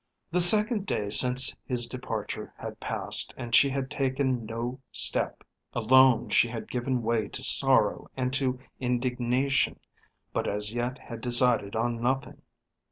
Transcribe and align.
The 0.31 0.41
second 0.41 0.87
day 0.87 1.11
since 1.11 1.55
his 1.63 1.85
departure 1.85 2.51
had 2.57 2.79
passed 2.79 3.35
and 3.37 3.53
she 3.53 3.69
had 3.69 3.91
taken 3.91 4.47
no 4.47 4.79
step. 4.91 5.43
Alone 5.73 6.27
she 6.29 6.47
had 6.47 6.71
given 6.71 7.03
way 7.03 7.27
to 7.27 7.43
sorrow 7.43 8.07
and 8.17 8.33
to 8.33 8.57
indignation, 8.79 9.79
but 10.33 10.47
as 10.47 10.73
yet 10.73 10.97
had 10.97 11.21
decided 11.21 11.75
on 11.75 12.01
nothing. 12.01 12.41